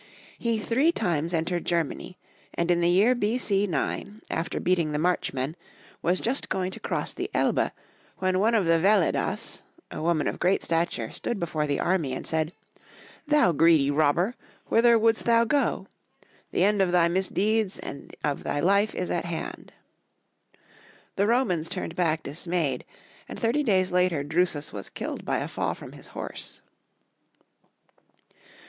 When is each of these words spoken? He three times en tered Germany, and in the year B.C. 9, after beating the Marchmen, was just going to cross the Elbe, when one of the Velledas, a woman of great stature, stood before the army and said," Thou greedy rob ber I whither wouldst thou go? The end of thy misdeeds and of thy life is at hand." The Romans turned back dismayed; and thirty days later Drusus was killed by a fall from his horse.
He 0.39 0.57
three 0.57 0.91
times 0.91 1.31
en 1.31 1.45
tered 1.45 1.63
Germany, 1.63 2.17
and 2.55 2.71
in 2.71 2.81
the 2.81 2.89
year 2.89 3.13
B.C. 3.13 3.67
9, 3.67 4.23
after 4.31 4.59
beating 4.59 4.93
the 4.93 4.97
Marchmen, 4.97 5.55
was 6.01 6.19
just 6.19 6.49
going 6.49 6.71
to 6.71 6.79
cross 6.79 7.13
the 7.13 7.29
Elbe, 7.35 7.71
when 8.17 8.39
one 8.39 8.55
of 8.55 8.65
the 8.65 8.79
Velledas, 8.79 9.61
a 9.91 10.01
woman 10.01 10.27
of 10.27 10.39
great 10.39 10.63
stature, 10.63 11.11
stood 11.11 11.39
before 11.39 11.67
the 11.67 11.79
army 11.79 12.13
and 12.15 12.25
said," 12.25 12.51
Thou 13.27 13.51
greedy 13.51 13.91
rob 13.91 14.15
ber 14.15 14.29
I 14.39 14.69
whither 14.69 14.97
wouldst 14.97 15.25
thou 15.25 15.45
go? 15.45 15.85
The 16.49 16.63
end 16.63 16.81
of 16.81 16.91
thy 16.91 17.07
misdeeds 17.07 17.77
and 17.77 18.15
of 18.23 18.41
thy 18.43 18.59
life 18.59 18.95
is 18.95 19.11
at 19.11 19.25
hand." 19.25 19.71
The 21.15 21.27
Romans 21.27 21.69
turned 21.69 21.95
back 21.95 22.23
dismayed; 22.23 22.85
and 23.29 23.39
thirty 23.39 23.61
days 23.61 23.91
later 23.91 24.23
Drusus 24.23 24.73
was 24.73 24.89
killed 24.89 25.23
by 25.23 25.37
a 25.37 25.47
fall 25.47 25.75
from 25.75 25.91
his 25.91 26.07
horse. 26.07 26.61